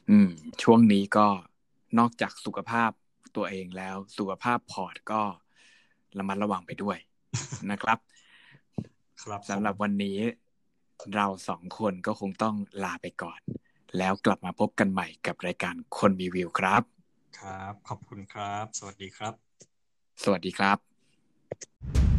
[0.08, 0.28] อืม
[0.62, 1.26] ช่วงนี้ก็
[1.98, 2.90] นอกจากสุขภาพ
[3.36, 5.20] ตัวเองแล้ว สุขภาพพอร์ตก็
[6.18, 6.98] ระมัดระวังไปด้วย
[7.70, 7.98] นะครับ
[9.22, 10.18] ครับสำหรับวันนี้
[11.14, 13.40] เราสองคนก็คงต้องลาไปก่อน
[13.98, 16.82] แล้วกลับมาพบกันใหม่กับรายการคนมีวิวครับ
[17.38, 19.34] ครับ ขอบคุณครับ สวัสดีครับ
[20.22, 22.09] สวัสดีครับ